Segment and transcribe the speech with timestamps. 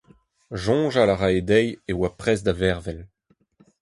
[0.63, 2.99] Soñjal a rae dezhi e oa prest da vervel.